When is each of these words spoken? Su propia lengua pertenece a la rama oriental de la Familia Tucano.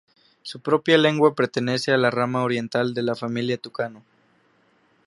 Su 0.41 0.61
propia 0.61 0.97
lengua 0.97 1.35
pertenece 1.35 1.91
a 1.91 1.97
la 1.97 2.09
rama 2.09 2.41
oriental 2.41 2.95
de 2.95 3.03
la 3.03 3.13
Familia 3.13 3.59
Tucano. 3.59 4.03